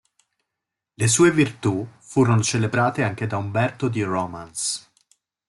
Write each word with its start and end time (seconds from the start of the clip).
Le 0.97 1.07
sue 1.07 1.29
virtù 1.29 1.87
furono 1.99 2.41
celebrate 2.41 3.03
anche 3.03 3.27
da 3.27 3.37
Umberto 3.37 3.87
di 3.87 4.01
Romans. 4.01 4.89